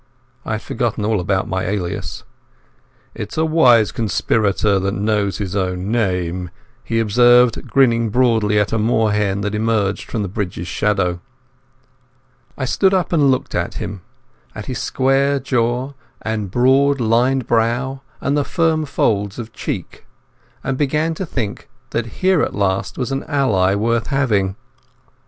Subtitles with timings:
[0.47, 2.23] I had forgotten all about my alias.
[3.13, 6.49] "It's a wise conspirator that knows his own name,"
[6.83, 11.19] he observed, grinning broadly at a moor hen that emerged from the bridge's shadow.
[12.57, 14.01] I stood up and looked at him,
[14.55, 15.93] at the square, cleft jaw
[16.23, 20.07] and broad, lined brow and the firm folds of cheek,
[20.63, 24.55] and began to think that here at last was an ally worth having.